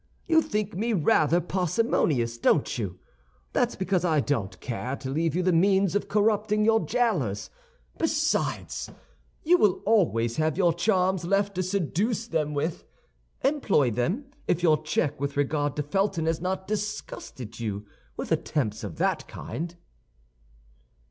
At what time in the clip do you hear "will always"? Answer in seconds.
9.59-10.37